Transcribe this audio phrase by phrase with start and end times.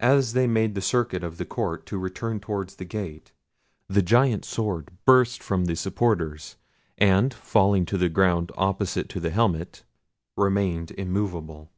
[0.00, 3.30] As they made the circuit of the court to return towards the gate,
[3.86, 6.56] the gigantic sword burst from the supporters,
[6.98, 9.84] and falling to the ground opposite to the helmet,
[10.36, 11.70] remained immovable.